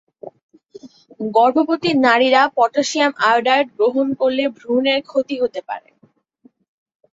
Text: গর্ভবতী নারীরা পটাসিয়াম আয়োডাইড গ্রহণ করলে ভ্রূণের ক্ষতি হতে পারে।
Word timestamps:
গর্ভবতী 1.31 1.89
নারীরা 2.05 2.41
পটাসিয়াম 2.57 3.11
আয়োডাইড 3.27 3.67
গ্রহণ 3.77 4.07
করলে 4.21 4.43
ভ্রূণের 4.57 4.99
ক্ষতি 5.09 5.35
হতে 5.43 5.61
পারে। 5.69 5.89